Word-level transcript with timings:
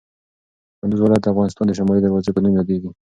کندوز 0.79 1.01
ولایت 1.01 1.23
د 1.23 1.27
افغانستان 1.33 1.65
د 1.67 1.71
شمال 1.77 1.95
د 1.99 2.01
دروازې 2.03 2.31
په 2.33 2.41
نوم 2.43 2.53
یادیږي. 2.59 2.89